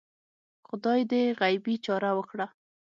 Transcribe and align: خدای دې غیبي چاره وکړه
خدای 0.67 1.01
دې 1.11 1.23
غیبي 1.39 1.75
چاره 1.85 2.11
وکړه 2.17 2.47